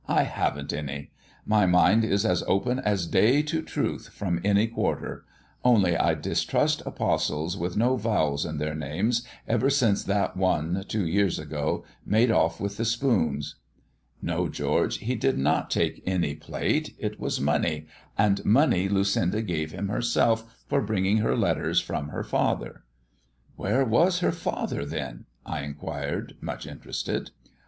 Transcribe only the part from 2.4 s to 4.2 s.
open as day to truth